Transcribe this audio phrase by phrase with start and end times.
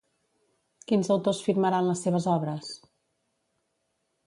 [0.91, 2.73] Quins autors firmaran les seves obres?